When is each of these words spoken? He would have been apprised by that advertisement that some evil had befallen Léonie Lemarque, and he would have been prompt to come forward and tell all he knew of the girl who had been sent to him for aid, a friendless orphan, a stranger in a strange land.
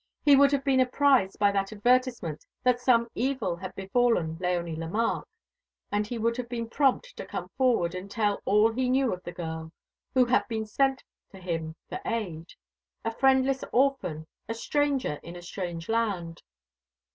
He 0.23 0.35
would 0.35 0.51
have 0.51 0.63
been 0.63 0.79
apprised 0.79 1.37
by 1.37 1.51
that 1.51 1.71
advertisement 1.71 2.43
that 2.63 2.79
some 2.79 3.07
evil 3.13 3.55
had 3.57 3.75
befallen 3.75 4.35
Léonie 4.37 4.75
Lemarque, 4.75 5.27
and 5.91 6.07
he 6.07 6.17
would 6.17 6.35
have 6.37 6.49
been 6.49 6.67
prompt 6.71 7.15
to 7.15 7.23
come 7.23 7.49
forward 7.49 7.93
and 7.93 8.09
tell 8.09 8.41
all 8.43 8.71
he 8.71 8.89
knew 8.89 9.13
of 9.13 9.21
the 9.21 9.31
girl 9.31 9.71
who 10.15 10.25
had 10.25 10.47
been 10.47 10.65
sent 10.65 11.03
to 11.29 11.37
him 11.37 11.75
for 11.87 11.99
aid, 12.03 12.51
a 13.05 13.11
friendless 13.11 13.63
orphan, 13.71 14.25
a 14.49 14.55
stranger 14.55 15.19
in 15.21 15.35
a 15.35 15.41
strange 15.43 15.87
land. 15.87 16.41